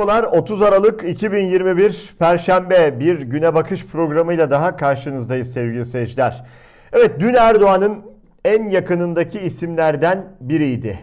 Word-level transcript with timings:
Merhabalar 0.00 0.24
30 0.24 0.62
Aralık 0.62 1.04
2021 1.04 2.14
Perşembe 2.18 3.00
bir 3.00 3.20
güne 3.20 3.54
bakış 3.54 3.86
programıyla 3.86 4.50
daha 4.50 4.76
karşınızdayız 4.76 5.52
sevgili 5.52 5.86
seyirciler. 5.86 6.44
Evet 6.92 7.20
dün 7.20 7.34
Erdoğan'ın 7.34 8.04
en 8.44 8.68
yakınındaki 8.68 9.40
isimlerden 9.40 10.24
biriydi. 10.40 10.98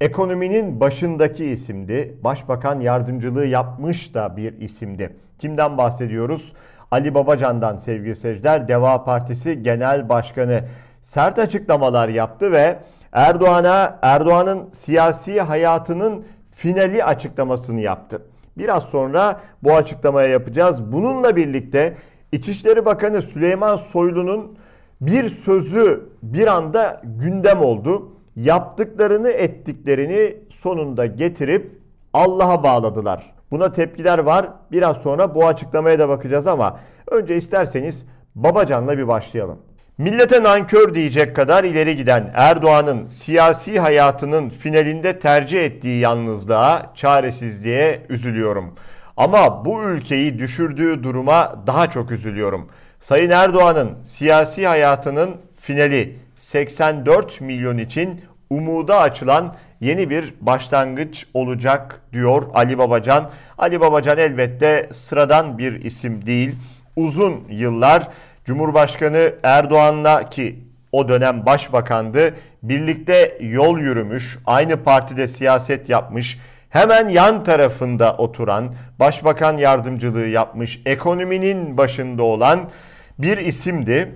Ekonominin 0.00 0.80
başındaki 0.80 1.44
isimdi. 1.44 2.18
Başbakan 2.24 2.80
yardımcılığı 2.80 3.46
yapmış 3.46 4.14
da 4.14 4.36
bir 4.36 4.60
isimdi. 4.60 5.16
Kimden 5.38 5.78
bahsediyoruz? 5.78 6.52
Ali 6.90 7.14
Babacan'dan 7.14 7.76
sevgili 7.76 8.16
seyirciler. 8.16 8.68
Deva 8.68 9.04
Partisi 9.04 9.62
Genel 9.62 10.08
Başkanı 10.08 10.64
sert 11.02 11.38
açıklamalar 11.38 12.08
yaptı 12.08 12.52
ve 12.52 12.78
Erdoğan'a 13.12 13.98
Erdoğan'ın 14.02 14.70
siyasi 14.72 15.40
hayatının 15.40 16.24
finali 16.52 17.04
açıklamasını 17.04 17.80
yaptı. 17.80 18.22
Biraz 18.58 18.82
sonra 18.82 19.40
bu 19.62 19.74
açıklamaya 19.74 20.28
yapacağız. 20.28 20.92
Bununla 20.92 21.36
birlikte 21.36 21.96
İçişleri 22.32 22.84
Bakanı 22.84 23.22
Süleyman 23.22 23.76
Soylu'nun 23.76 24.58
bir 25.00 25.30
sözü 25.30 26.08
bir 26.22 26.46
anda 26.46 27.00
gündem 27.04 27.60
oldu. 27.60 28.12
Yaptıklarını 28.36 29.28
ettiklerini 29.30 30.36
sonunda 30.50 31.06
getirip 31.06 31.80
Allah'a 32.12 32.62
bağladılar. 32.62 33.34
Buna 33.50 33.72
tepkiler 33.72 34.18
var. 34.18 34.48
Biraz 34.72 34.96
sonra 34.96 35.34
bu 35.34 35.46
açıklamaya 35.46 35.98
da 35.98 36.08
bakacağız 36.08 36.46
ama 36.46 36.80
önce 37.10 37.36
isterseniz 37.36 38.06
Babacan'la 38.34 38.98
bir 38.98 39.08
başlayalım. 39.08 39.58
Millete 39.98 40.42
nankör 40.42 40.94
diyecek 40.94 41.36
kadar 41.36 41.64
ileri 41.64 41.96
giden 41.96 42.30
Erdoğan'ın 42.34 43.08
siyasi 43.08 43.80
hayatının 43.80 44.48
finalinde 44.48 45.18
tercih 45.18 45.64
ettiği 45.64 46.00
yalnızlığa, 46.00 46.92
çaresizliğe 46.94 48.02
üzülüyorum. 48.08 48.74
Ama 49.16 49.64
bu 49.64 49.84
ülkeyi 49.84 50.38
düşürdüğü 50.38 51.02
duruma 51.02 51.62
daha 51.66 51.90
çok 51.90 52.10
üzülüyorum. 52.10 52.68
Sayın 53.00 53.30
Erdoğan'ın 53.30 54.04
siyasi 54.04 54.66
hayatının 54.66 55.36
finali 55.60 56.16
84 56.38 57.40
milyon 57.40 57.78
için 57.78 58.20
umuda 58.50 59.00
açılan 59.00 59.54
yeni 59.80 60.10
bir 60.10 60.34
başlangıç 60.40 61.26
olacak 61.34 62.00
diyor 62.12 62.42
Ali 62.54 62.78
Babacan. 62.78 63.30
Ali 63.58 63.80
Babacan 63.80 64.18
elbette 64.18 64.88
sıradan 64.92 65.58
bir 65.58 65.84
isim 65.84 66.26
değil. 66.26 66.54
Uzun 66.96 67.44
yıllar 67.48 68.08
Cumhurbaşkanı 68.46 69.32
Erdoğan'la 69.42 70.28
ki 70.28 70.58
o 70.92 71.08
dönem 71.08 71.46
başbakandı 71.46 72.34
birlikte 72.62 73.38
yol 73.40 73.78
yürümüş, 73.78 74.38
aynı 74.46 74.76
partide 74.76 75.28
siyaset 75.28 75.88
yapmış, 75.88 76.38
hemen 76.70 77.08
yan 77.08 77.44
tarafında 77.44 78.16
oturan, 78.16 78.74
başbakan 78.98 79.56
yardımcılığı 79.56 80.26
yapmış, 80.26 80.82
ekonominin 80.86 81.76
başında 81.76 82.22
olan 82.22 82.70
bir 83.18 83.38
isimdi. 83.38 84.12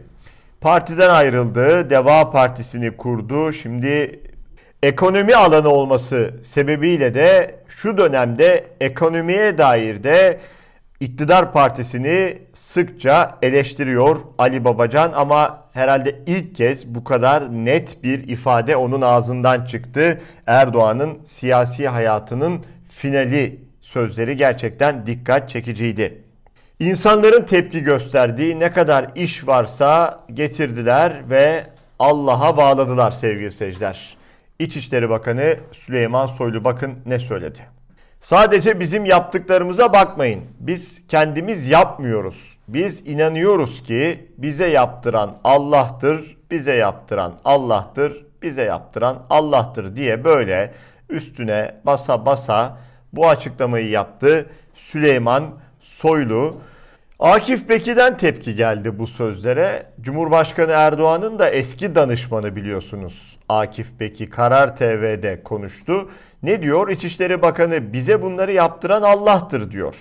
Partiden 0.60 1.10
ayrıldı, 1.10 1.90
Deva 1.90 2.30
Partisi'ni 2.30 2.96
kurdu. 2.96 3.52
Şimdi 3.52 4.20
ekonomi 4.82 5.34
alanı 5.34 5.68
olması 5.68 6.34
sebebiyle 6.44 7.14
de 7.14 7.54
şu 7.68 7.98
dönemde 7.98 8.64
ekonomiye 8.80 9.58
dair 9.58 10.04
de 10.04 10.40
iktidar 11.00 11.52
partisini 11.52 12.38
sıkça 12.52 13.38
eleştiriyor 13.42 14.16
Ali 14.38 14.64
Babacan 14.64 15.12
ama 15.14 15.64
herhalde 15.72 16.20
ilk 16.26 16.54
kez 16.54 16.94
bu 16.94 17.04
kadar 17.04 17.52
net 17.52 18.02
bir 18.02 18.28
ifade 18.28 18.76
onun 18.76 19.00
ağzından 19.00 19.64
çıktı. 19.64 20.20
Erdoğan'ın 20.46 21.18
siyasi 21.24 21.88
hayatının 21.88 22.64
finali 22.88 23.60
sözleri 23.80 24.36
gerçekten 24.36 25.06
dikkat 25.06 25.50
çekiciydi. 25.50 26.22
İnsanların 26.80 27.42
tepki 27.42 27.80
gösterdiği 27.80 28.60
ne 28.60 28.72
kadar 28.72 29.10
iş 29.14 29.46
varsa 29.46 30.20
getirdiler 30.34 31.30
ve 31.30 31.64
Allah'a 31.98 32.56
bağladılar 32.56 33.10
sevgili 33.10 33.50
seyirciler. 33.50 34.16
İçişleri 34.58 35.10
Bakanı 35.10 35.56
Süleyman 35.72 36.26
Soylu 36.26 36.64
bakın 36.64 36.98
ne 37.06 37.18
söyledi. 37.18 37.79
Sadece 38.20 38.80
bizim 38.80 39.04
yaptıklarımıza 39.04 39.92
bakmayın. 39.92 40.44
Biz 40.60 41.06
kendimiz 41.08 41.68
yapmıyoruz. 41.68 42.58
Biz 42.68 43.06
inanıyoruz 43.06 43.82
ki 43.82 44.28
bize 44.38 44.66
yaptıran 44.66 45.36
Allah'tır, 45.44 46.36
bize 46.50 46.74
yaptıran 46.74 47.34
Allah'tır, 47.44 48.26
bize 48.42 48.62
yaptıran 48.62 49.22
Allah'tır 49.30 49.96
diye 49.96 50.24
böyle 50.24 50.74
üstüne 51.08 51.74
basa 51.84 52.26
basa 52.26 52.78
bu 53.12 53.28
açıklamayı 53.28 53.88
yaptı 53.88 54.46
Süleyman 54.74 55.44
Soylu. 55.80 56.56
Akif 57.20 57.68
Bekir'den 57.68 58.16
tepki 58.16 58.54
geldi 58.54 58.98
bu 58.98 59.06
sözlere. 59.06 59.86
Cumhurbaşkanı 60.00 60.72
Erdoğan'ın 60.72 61.38
da 61.38 61.50
eski 61.50 61.94
danışmanı 61.94 62.56
biliyorsunuz. 62.56 63.38
Akif 63.48 64.00
Bekir 64.00 64.30
Karar 64.30 64.76
TV'de 64.76 65.42
konuştu. 65.42 66.10
Ne 66.42 66.62
diyor? 66.62 66.88
İçişleri 66.88 67.42
Bakanı 67.42 67.92
bize 67.92 68.22
bunları 68.22 68.52
yaptıran 68.52 69.02
Allah'tır 69.02 69.70
diyor. 69.70 69.96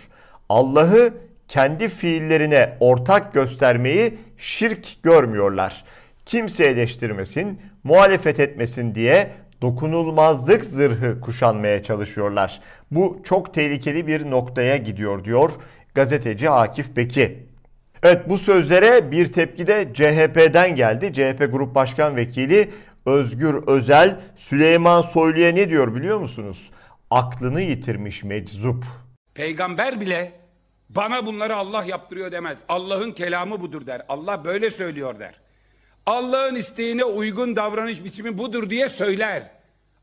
Allah'ı 0.50 1.14
kendi 1.48 1.90
fiillerine 1.90 2.78
ortak 2.80 3.34
göstermeyi 3.34 4.18
şirk 4.38 5.04
görmüyorlar. 5.04 5.84
Kimse 6.26 6.66
eleştirmesin, 6.66 7.62
muhalefet 7.84 8.40
etmesin 8.40 8.96
diye 8.96 9.32
dokunulmazlık 9.62 10.66
zırhı 10.66 11.22
kuşanmaya 11.22 11.84
çalışıyorlar. 11.84 12.62
Bu 12.92 13.20
çok 13.24 13.54
tehlikeli 13.54 14.08
bir 14.08 14.32
noktaya 14.32 14.78
gidiyor 14.78 15.24
diyor 15.24 15.52
gazeteci 16.00 16.50
Akif 16.50 16.96
Beki. 16.96 17.48
Evet 18.04 18.30
bu 18.30 18.38
sözlere 18.38 19.12
bir 19.12 19.32
tepki 19.32 19.68
de 19.68 19.90
CHP'den 19.94 20.76
geldi. 20.76 21.14
CHP 21.14 21.52
Grup 21.52 21.76
Başkan 21.76 22.16
Vekili 22.16 22.70
Özgür 23.06 23.68
Özel 23.68 24.20
Süleyman 24.36 25.02
Soylu'ya 25.02 25.52
ne 25.52 25.70
diyor 25.70 25.96
biliyor 25.96 26.20
musunuz? 26.20 26.70
Aklını 27.10 27.62
yitirmiş 27.62 28.24
meczup. 28.24 28.86
Peygamber 29.34 30.02
bile 30.02 30.32
bana 30.90 31.26
bunları 31.26 31.56
Allah 31.56 31.84
yaptırıyor 31.84 32.32
demez. 32.32 32.60
Allah'ın 32.70 33.12
kelamı 33.12 33.62
budur 33.62 33.86
der. 33.86 34.02
Allah 34.10 34.44
böyle 34.44 34.72
söylüyor 34.72 35.20
der. 35.20 35.40
Allah'ın 36.06 36.56
isteğine 36.56 37.04
uygun 37.04 37.56
davranış 37.56 38.04
biçimi 38.04 38.38
budur 38.38 38.70
diye 38.70 38.90
söyler. 38.90 39.52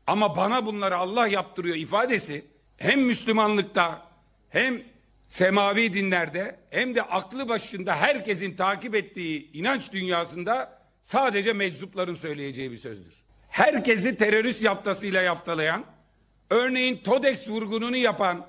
Ama 0.07 0.37
bana 0.37 0.65
bunları 0.65 0.97
Allah 0.97 1.27
yaptırıyor 1.27 1.75
ifadesi 1.75 2.45
hem 2.77 3.01
Müslümanlıkta 3.01 4.01
hem 4.49 4.81
semavi 5.27 5.93
dinlerde 5.93 6.59
hem 6.69 6.95
de 6.95 7.01
aklı 7.01 7.49
başında 7.49 7.95
herkesin 7.95 8.55
takip 8.55 8.95
ettiği 8.95 9.51
inanç 9.51 9.91
dünyasında 9.91 10.81
sadece 11.01 11.53
meczupların 11.53 12.15
söyleyeceği 12.15 12.71
bir 12.71 12.77
sözdür. 12.77 13.13
Herkesi 13.49 14.17
terörist 14.17 14.61
yaptasıyla 14.61 15.21
yaftalayan, 15.21 15.85
örneğin 16.49 16.97
TODEX 16.97 17.47
vurgununu 17.47 17.97
yapan 17.97 18.47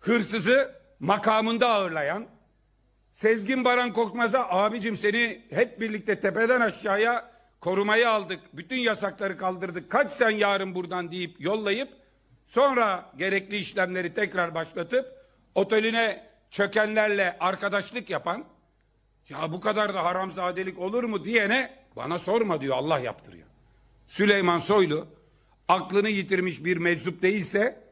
hırsızı 0.00 0.74
makamında 1.00 1.68
ağırlayan, 1.68 2.26
Sezgin 3.10 3.64
Baran 3.64 3.92
Korkmaz'a 3.92 4.48
abicim 4.48 4.96
seni 4.96 5.42
hep 5.50 5.80
birlikte 5.80 6.20
tepeden 6.20 6.60
aşağıya 6.60 7.32
korumaya 7.60 8.10
aldık. 8.10 8.40
Bütün 8.52 8.76
yasakları 8.76 9.36
kaldırdık. 9.36 9.90
Kaç 9.90 10.12
sen 10.12 10.30
yarın 10.30 10.74
buradan 10.74 11.10
deyip 11.10 11.40
yollayıp 11.40 11.88
sonra 12.46 13.12
gerekli 13.16 13.56
işlemleri 13.56 14.14
tekrar 14.14 14.54
başlatıp 14.54 15.21
oteline 15.54 16.20
çökenlerle 16.50 17.36
arkadaşlık 17.40 18.10
yapan 18.10 18.44
ya 19.28 19.52
bu 19.52 19.60
kadar 19.60 19.94
da 19.94 20.04
haramzadelik 20.04 20.78
olur 20.78 21.04
mu 21.04 21.24
diyene 21.24 21.70
bana 21.96 22.18
sorma 22.18 22.60
diyor 22.60 22.76
Allah 22.76 22.98
yaptırıyor. 22.98 23.46
Süleyman 24.06 24.58
Soylu 24.58 25.06
aklını 25.68 26.08
yitirmiş 26.08 26.64
bir 26.64 26.76
meczup 26.76 27.22
değilse 27.22 27.82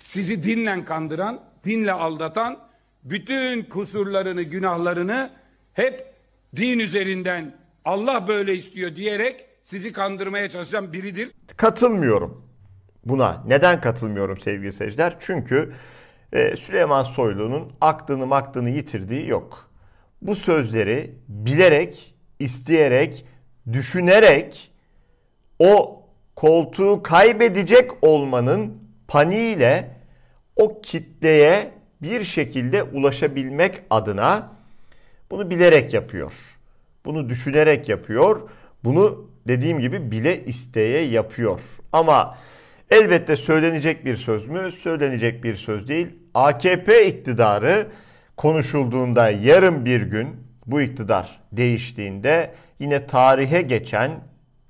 sizi 0.00 0.42
dinle 0.42 0.84
kandıran, 0.84 1.40
dinle 1.64 1.92
aldatan 1.92 2.58
bütün 3.04 3.62
kusurlarını, 3.62 4.42
günahlarını 4.42 5.30
hep 5.72 6.14
din 6.56 6.78
üzerinden 6.78 7.56
Allah 7.84 8.28
böyle 8.28 8.54
istiyor 8.54 8.96
diyerek 8.96 9.44
sizi 9.62 9.92
kandırmaya 9.92 10.50
çalışan 10.50 10.92
biridir. 10.92 11.30
Katılmıyorum 11.56 12.44
buna. 13.04 13.44
Neden 13.46 13.80
katılmıyorum 13.80 14.40
sevgili 14.40 14.72
seyirciler? 14.72 15.16
Çünkü 15.20 15.74
e, 16.34 16.56
Süleyman 16.56 17.02
Soylu'nun 17.02 17.72
aklını 17.80 18.26
maklını 18.26 18.70
yitirdiği 18.70 19.28
yok. 19.28 19.70
Bu 20.22 20.34
sözleri 20.34 21.14
bilerek, 21.28 22.14
isteyerek, 22.38 23.24
düşünerek 23.72 24.70
o 25.58 26.02
koltuğu 26.36 27.02
kaybedecek 27.02 27.90
olmanın 28.02 28.78
paniğiyle 29.08 29.96
o 30.56 30.80
kitleye 30.80 31.70
bir 32.02 32.24
şekilde 32.24 32.82
ulaşabilmek 32.82 33.82
adına 33.90 34.52
bunu 35.30 35.50
bilerek 35.50 35.94
yapıyor. 35.94 36.32
Bunu 37.04 37.28
düşünerek 37.28 37.88
yapıyor. 37.88 38.48
Bunu 38.84 39.30
dediğim 39.48 39.80
gibi 39.80 40.10
bile 40.10 40.44
isteye 40.44 41.04
yapıyor. 41.04 41.60
Ama 41.92 42.36
Elbette 42.90 43.36
söylenecek 43.36 44.04
bir 44.04 44.16
söz 44.16 44.46
mü? 44.46 44.72
Söylenecek 44.72 45.44
bir 45.44 45.56
söz 45.56 45.88
değil. 45.88 46.06
AKP 46.34 47.06
iktidarı 47.06 47.86
konuşulduğunda 48.36 49.30
yarın 49.30 49.84
bir 49.84 50.00
gün 50.00 50.28
bu 50.66 50.80
iktidar 50.80 51.40
değiştiğinde 51.52 52.50
yine 52.78 53.06
tarihe 53.06 53.62
geçen 53.62 54.10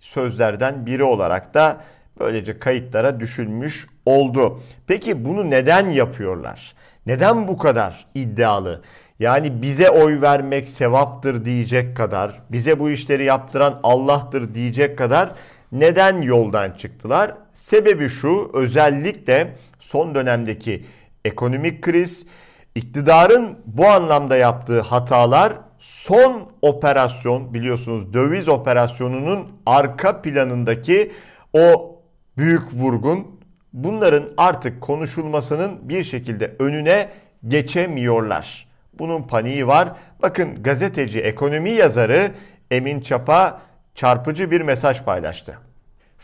sözlerden 0.01 0.87
biri 0.87 1.03
olarak 1.03 1.55
da 1.55 1.81
böylece 2.21 2.59
kayıtlara 2.59 3.21
düşülmüş 3.21 3.87
oldu. 4.07 4.63
Peki 4.87 5.25
bunu 5.25 5.51
neden 5.51 5.91
yapıyorlar? 5.91 6.75
Neden 7.07 7.49
bu 7.49 7.59
kadar 7.59 8.07
iddialı? 8.15 8.83
Yani 9.19 9.63
bize 9.63 9.91
oy 9.91 10.21
vermek 10.21 10.69
sevaptır 10.69 11.45
diyecek 11.45 11.97
kadar, 11.97 12.41
bize 12.53 12.79
bu 12.81 12.91
işleri 12.91 13.25
yaptıran 13.25 13.81
Allah'tır 13.83 14.55
diyecek 14.55 14.99
kadar 14.99 15.33
neden 15.73 16.23
yoldan 16.23 16.71
çıktılar? 16.71 17.35
Sebebi 17.53 18.09
şu, 18.09 18.51
özellikle 18.55 19.57
son 19.81 20.15
dönemdeki 20.15 20.85
ekonomik 21.25 21.83
kriz, 21.83 22.27
iktidarın 22.75 23.59
bu 23.67 23.87
anlamda 23.87 24.37
yaptığı 24.37 24.81
hatalar 24.81 25.53
son 25.79 26.53
operasyon 26.63 27.55
biliyorsunuz 27.55 28.13
döviz 28.13 28.49
operasyonunun 28.49 29.53
arka 29.67 30.23
planındaki 30.23 31.13
o 31.53 31.97
büyük 32.39 32.75
vurgun 32.75 33.41
bunların 33.73 34.25
artık 34.37 34.81
konuşulmasının 34.81 35.89
bir 35.89 36.05
şekilde 36.05 36.57
önüne 36.59 37.09
geçemiyorlar. 37.49 38.69
Bunun 38.99 39.23
paniği 39.23 39.67
var. 39.67 39.93
Bakın 40.23 40.63
gazeteci, 40.63 41.21
ekonomi 41.21 41.71
yazarı 41.71 42.33
Emin 42.71 43.01
Çapa 43.01 43.61
çarpıcı 43.95 44.51
bir 44.51 44.61
mesaj 44.61 45.03
paylaştı. 45.03 45.59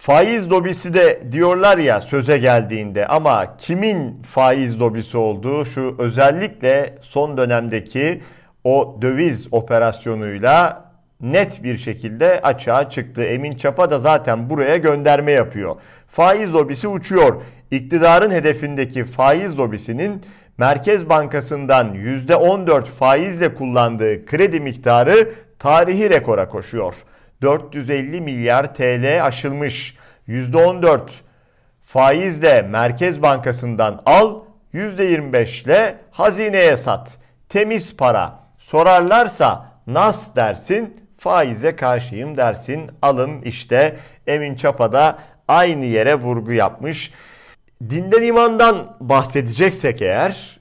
Faiz 0.00 0.50
lobisi 0.50 0.94
de 0.94 1.20
diyorlar 1.32 1.78
ya 1.78 2.00
söze 2.00 2.38
geldiğinde 2.38 3.06
ama 3.06 3.56
kimin 3.56 4.22
faiz 4.22 4.80
lobisi 4.80 5.16
olduğu 5.16 5.64
şu 5.64 5.94
özellikle 5.98 6.98
son 7.02 7.36
dönemdeki 7.36 8.22
o 8.64 8.98
döviz 9.02 9.48
operasyonuyla 9.52 10.84
net 11.20 11.62
bir 11.64 11.78
şekilde 11.78 12.40
açığa 12.42 12.90
çıktı. 12.90 13.24
Emin 13.24 13.56
Çapa 13.56 13.90
da 13.90 13.98
zaten 13.98 14.50
buraya 14.50 14.76
gönderme 14.76 15.32
yapıyor. 15.32 15.76
Faiz 16.08 16.54
lobisi 16.54 16.88
uçuyor. 16.88 17.42
İktidarın 17.70 18.30
hedefindeki 18.30 19.04
faiz 19.04 19.58
lobisinin 19.58 20.22
Merkez 20.58 21.08
Bankası'ndan 21.08 21.94
%14 21.94 22.84
faizle 22.84 23.54
kullandığı 23.54 24.26
kredi 24.26 24.60
miktarı 24.60 25.32
tarihi 25.58 26.10
rekora 26.10 26.48
koşuyor. 26.48 26.94
450 27.42 28.20
milyar 28.20 28.74
TL 28.74 29.26
aşılmış. 29.26 29.96
%14 30.28 31.00
faizle 31.82 32.62
Merkez 32.62 33.22
Bankası'ndan 33.22 34.02
al, 34.06 34.40
%25 34.74 35.64
ile 35.64 35.96
hazineye 36.10 36.76
sat. 36.76 37.18
Temiz 37.48 37.96
para. 37.96 38.40
Sorarlarsa 38.58 39.66
nas 39.86 40.36
dersin, 40.36 41.06
faize 41.18 41.76
karşıyım 41.76 42.36
dersin. 42.36 42.90
Alın 43.02 43.42
işte 43.42 43.96
Emin 44.26 44.54
Çapa 44.54 44.92
da 44.92 45.18
aynı 45.48 45.84
yere 45.84 46.14
vurgu 46.14 46.52
yapmış. 46.52 47.12
Dinden 47.90 48.22
imandan 48.22 48.96
bahsedeceksek 49.00 50.02
eğer 50.02 50.60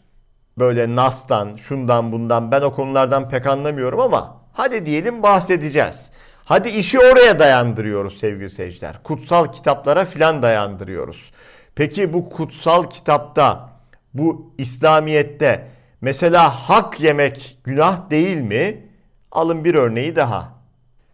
böyle 0.57 0.95
nastan, 0.95 1.55
şundan 1.55 2.11
bundan 2.11 2.51
ben 2.51 2.61
o 2.61 2.73
konulardan 2.73 3.29
pek 3.29 3.47
anlamıyorum 3.47 3.99
ama 3.99 4.37
hadi 4.53 4.85
diyelim 4.85 5.23
bahsedeceğiz. 5.23 6.11
Hadi 6.49 6.69
işi 6.69 6.99
oraya 6.99 7.39
dayandırıyoruz 7.39 8.19
sevgili 8.19 8.49
seyirciler. 8.49 9.03
Kutsal 9.03 9.51
kitaplara 9.51 10.05
filan 10.05 10.41
dayandırıyoruz. 10.41 11.31
Peki 11.75 12.13
bu 12.13 12.29
kutsal 12.29 12.89
kitapta, 12.89 13.69
bu 14.13 14.53
İslamiyet'te 14.57 15.67
mesela 16.01 16.49
hak 16.49 16.99
yemek 16.99 17.57
günah 17.63 18.09
değil 18.09 18.37
mi? 18.37 18.85
Alın 19.31 19.63
bir 19.63 19.75
örneği 19.75 20.15
daha. 20.15 20.49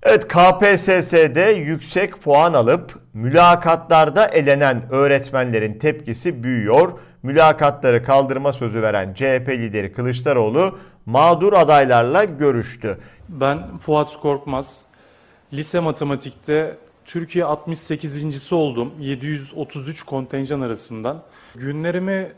Evet 0.03 0.27
KPSS'de 0.27 1.51
yüksek 1.57 2.21
puan 2.21 2.53
alıp 2.53 2.99
mülakatlarda 3.13 4.25
elenen 4.25 4.83
öğretmenlerin 4.91 5.79
tepkisi 5.79 6.43
büyüyor. 6.43 6.91
Mülakatları 7.23 8.03
kaldırma 8.03 8.53
sözü 8.53 8.81
veren 8.81 9.13
CHP 9.13 9.49
lideri 9.49 9.93
Kılıçdaroğlu 9.93 10.79
mağdur 11.05 11.53
adaylarla 11.53 12.23
görüştü. 12.23 12.97
Ben 13.29 13.77
Fuat 13.77 14.19
Korkmaz. 14.21 14.84
Lise 15.55 15.79
matematikte 15.79 16.77
Türkiye 17.05 17.45
68.si 17.45 18.55
oldum. 18.55 18.93
733 18.99 20.03
kontenjan 20.03 20.61
arasından. 20.61 21.21
Günlerimi 21.55 22.31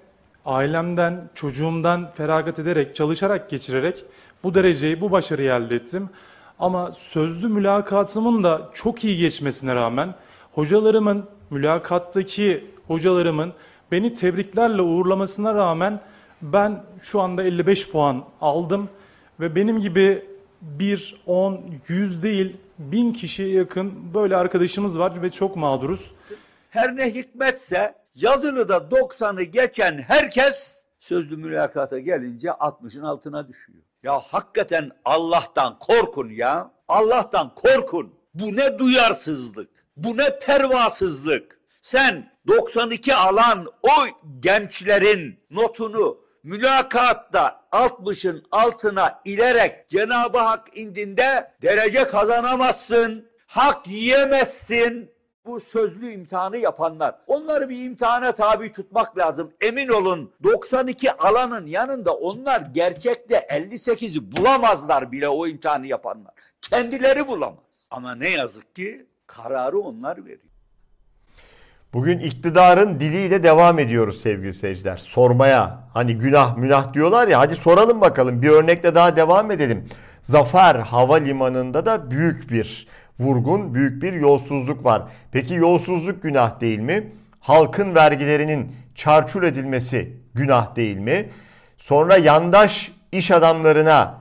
ailemden, 0.45 1.29
çocuğumdan 1.35 2.11
feragat 2.11 2.59
ederek, 2.59 2.95
çalışarak 2.95 3.49
geçirerek 3.49 4.05
bu 4.43 4.55
dereceyi, 4.55 5.01
bu 5.01 5.11
başarıyı 5.11 5.51
elde 5.51 5.75
ettim. 5.75 6.09
Ama 6.59 6.91
sözlü 6.91 7.47
mülakatımın 7.47 8.43
da 8.43 8.69
çok 8.73 9.03
iyi 9.03 9.17
geçmesine 9.17 9.75
rağmen 9.75 10.15
hocalarımın, 10.53 11.25
mülakattaki 11.49 12.65
hocalarımın 12.87 13.53
beni 13.91 14.13
tebriklerle 14.13 14.81
uğurlamasına 14.81 15.53
rağmen 15.53 16.01
ben 16.41 16.83
şu 17.01 17.21
anda 17.21 17.43
55 17.43 17.89
puan 17.89 18.23
aldım 18.41 18.89
ve 19.39 19.55
benim 19.55 19.79
gibi 19.79 20.25
bir, 20.61 21.21
on, 21.25 21.61
yüz 21.87 22.23
değil 22.23 22.57
bin 22.79 23.13
kişiye 23.13 23.49
yakın 23.49 24.13
böyle 24.13 24.35
arkadaşımız 24.35 24.99
var 24.99 25.21
ve 25.21 25.29
çok 25.29 25.55
mağduruz. 25.55 26.11
Her 26.69 26.95
ne 26.95 27.13
hikmetse 27.13 27.95
yazılı 28.15 28.69
da 28.69 28.77
90'ı 28.77 29.43
geçen 29.43 29.97
herkes 29.97 30.85
sözlü 30.99 31.37
mülakata 31.37 31.99
gelince 31.99 32.47
60'ın 32.47 33.03
altına 33.03 33.47
düşüyor. 33.47 33.83
Ya 34.03 34.19
hakikaten 34.19 34.91
Allah'tan 35.05 35.79
korkun 35.79 36.29
ya. 36.29 36.71
Allah'tan 36.87 37.55
korkun. 37.55 38.13
Bu 38.33 38.55
ne 38.55 38.79
duyarsızlık. 38.79 39.69
Bu 39.97 40.17
ne 40.17 40.39
pervasızlık. 40.39 41.59
Sen 41.81 42.31
92 42.47 43.15
alan 43.15 43.67
o 43.83 44.07
gençlerin 44.39 45.39
notunu 45.51 46.17
mülakatta 46.47 47.61
60'ın 47.71 48.45
altına 48.51 49.21
ilerek 49.25 49.89
Cenab-ı 49.89 50.37
Hak 50.37 50.77
indinde 50.77 51.51
derece 51.61 52.07
kazanamazsın. 52.07 53.27
Hak 53.47 53.87
yiyemezsin. 53.87 55.11
Bu 55.45 55.59
sözlü 55.59 56.11
imtihanı 56.11 56.57
yapanlar. 56.57 57.15
Onları 57.27 57.69
bir 57.69 57.83
imtihana 57.83 58.31
tabi 58.31 58.73
tutmak 58.73 59.17
lazım. 59.17 59.53
Emin 59.61 59.87
olun 59.87 60.33
92 60.43 61.11
alanın 61.11 61.65
yanında 61.65 62.13
onlar 62.13 62.61
gerçekte 62.61 63.35
58'i 63.35 64.37
bulamazlar 64.37 65.11
bile 65.11 65.29
o 65.29 65.47
imtihanı 65.47 65.87
yapanlar. 65.87 66.33
Kendileri 66.61 67.27
bulamaz. 67.27 67.87
Ama 67.91 68.15
ne 68.15 68.29
yazık 68.29 68.75
ki 68.75 69.05
kararı 69.27 69.79
onlar 69.79 70.25
veriyor. 70.25 70.46
Bugün 71.93 72.19
iktidarın 72.19 72.99
diliyle 72.99 73.43
devam 73.43 73.79
ediyoruz 73.79 74.21
sevgili 74.21 74.53
seyirciler. 74.53 74.97
Sormaya 74.97 75.79
hani 75.93 76.17
günah 76.17 76.57
münah 76.57 76.93
diyorlar 76.93 77.27
ya 77.27 77.39
hadi 77.39 77.55
soralım 77.55 78.01
bakalım 78.01 78.41
bir 78.41 78.49
örnekle 78.49 78.95
daha 78.95 79.15
devam 79.15 79.51
edelim. 79.51 79.87
Zafer 80.21 80.75
Havalimanı'nda 80.75 81.85
da 81.85 82.11
büyük 82.11 82.51
bir 82.51 82.87
vurgun, 83.19 83.73
büyük 83.73 84.01
bir 84.03 84.13
yolsuzluk 84.13 84.85
var. 84.85 85.03
Peki 85.31 85.53
yolsuzluk 85.53 86.23
günah 86.23 86.61
değil 86.61 86.79
mi? 86.79 87.11
Halkın 87.39 87.95
vergilerinin 87.95 88.75
çarçur 88.95 89.43
edilmesi 89.43 90.13
günah 90.33 90.75
değil 90.75 90.97
mi? 90.97 91.29
Sonra 91.77 92.17
yandaş 92.17 92.91
iş 93.11 93.31
adamlarına 93.31 94.17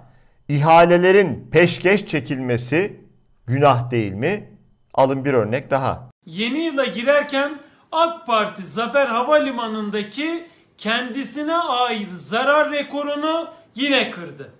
ihalelerin 0.49 1.49
peşkeş 1.51 2.07
çekilmesi 2.07 3.01
günah 3.47 3.91
değil 3.91 4.13
mi? 4.13 4.49
Alın 4.95 5.25
bir 5.25 5.35
örnek 5.35 5.71
daha. 5.71 6.16
Yeni 6.27 6.65
yıla 6.65 6.85
girerken 6.85 7.59
AK 7.93 8.27
Parti 8.27 8.63
Zafer 8.67 9.07
Havalimanı'ndaki 9.07 10.47
kendisine 10.79 11.55
ait 11.55 12.09
zarar 12.13 12.73
rekorunu 12.73 13.49
yine 13.75 14.11
kırdı. 14.11 14.53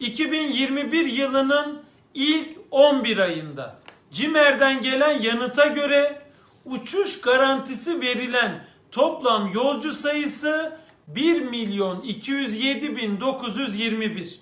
2021 0.00 1.06
yılının 1.06 1.82
ilk 2.14 2.48
11 2.70 3.18
ayında 3.18 3.78
CİMER'den 4.10 4.82
gelen 4.82 5.22
yanıta 5.22 5.66
göre 5.66 6.22
uçuş 6.64 7.20
garantisi 7.20 8.00
verilen 8.00 8.64
toplam 8.90 9.52
yolcu 9.52 9.92
sayısı 9.92 10.78
1 11.06 11.40
milyon 11.40 12.00
207 12.00 12.96
bin 12.96 13.20
921. 13.20 14.40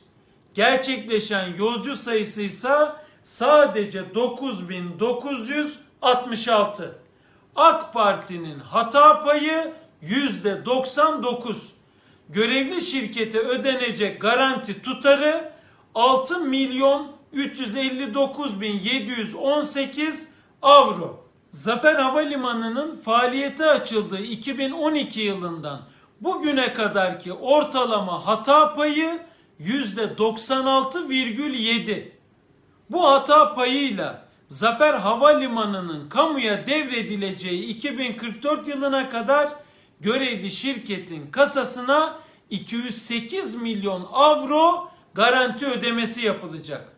Gerçekleşen 0.55 1.55
yolcu 1.59 1.97
sayısı 1.97 2.43
ise 2.43 2.75
sadece 3.23 4.15
9966. 6.03 6.99
AK 7.57 7.93
Parti'nin 7.93 8.59
hata 8.59 9.25
payı 9.25 9.73
yüzde 10.03 10.65
99. 10.65 11.73
Görevli 12.29 12.81
şirkete 12.81 13.39
ödenecek 13.39 14.21
garanti 14.21 14.83
tutarı 14.83 15.53
6 15.95 16.41
milyon 16.41 17.13
359 17.33 18.61
bin 18.61 18.81
718 18.81 20.29
avro. 20.63 21.25
Zafer 21.51 21.95
Havalimanı'nın 21.95 22.97
faaliyete 22.97 23.67
açıldığı 23.67 24.23
2012 24.23 25.21
yılından 25.21 25.81
bugüne 26.21 26.75
kadarki 26.75 27.33
ortalama 27.33 28.27
hata 28.27 28.75
payı 28.75 29.21
%96,7. 29.61 32.13
Bu 32.91 33.11
hata 33.11 33.55
payıyla 33.55 34.30
Zafer 34.51 34.95
Havalimanı'nın 34.95 36.09
kamuya 36.09 36.67
devredileceği 36.67 37.67
2044 37.67 38.69
yılına 38.69 39.09
kadar 39.09 39.49
görevli 40.01 40.51
şirketin 40.51 41.31
kasasına 41.31 42.19
208 42.51 43.55
milyon 43.55 44.09
avro 44.13 44.91
garanti 45.15 45.67
ödemesi 45.67 46.23
yapılacak. 46.23 46.93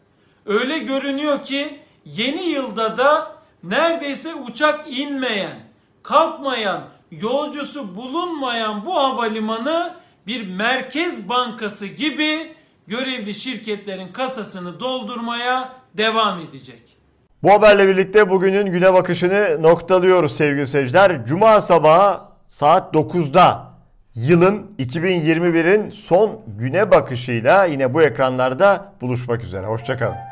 Öyle 0.46 0.78
görünüyor 0.78 1.42
ki 1.42 1.80
yeni 2.04 2.42
yılda 2.42 2.96
da 2.96 3.36
neredeyse 3.62 4.34
uçak 4.34 4.98
inmeyen, 4.98 5.60
kalkmayan, 6.02 6.84
yolcusu 7.10 7.96
bulunmayan 7.96 8.86
bu 8.86 8.94
havalimanı 8.94 9.94
bir 10.26 10.48
merkez 10.48 11.28
bankası 11.28 11.86
gibi 11.86 12.54
görevli 12.86 13.34
şirketlerin 13.34 14.12
kasasını 14.12 14.80
doldurmaya 14.80 15.72
devam 15.94 16.40
edecek. 16.40 16.91
Bu 17.42 17.52
haberle 17.52 17.88
birlikte 17.88 18.30
bugünün 18.30 18.66
güne 18.66 18.94
bakışını 18.94 19.62
noktalıyoruz 19.62 20.36
sevgili 20.36 20.66
seyirciler. 20.66 21.26
Cuma 21.26 21.60
sabahı 21.60 22.20
saat 22.48 22.94
9'da 22.94 23.72
yılın 24.14 24.74
2021'in 24.78 25.90
son 25.90 26.40
güne 26.58 26.90
bakışıyla 26.90 27.64
yine 27.64 27.94
bu 27.94 28.02
ekranlarda 28.02 28.92
buluşmak 29.00 29.44
üzere. 29.44 29.66
Hoşçakalın. 29.66 30.31